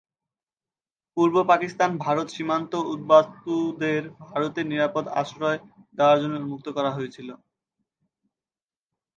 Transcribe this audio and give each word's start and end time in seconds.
পূর্ব 1.17 1.35
পাকিস্তান-ভারত 1.51 2.27
সীমান্ত 2.35 2.71
উদ্বাস্তুদের 2.93 4.01
ভারতে 4.23 4.61
নিরাপদ 4.63 5.05
আশ্রয় 5.21 5.59
দেওয়ার 5.97 6.17
জন্য 6.21 6.35
উন্মুক্ত 6.39 6.67
করা 6.77 6.91
হয়েছিল। 6.97 7.29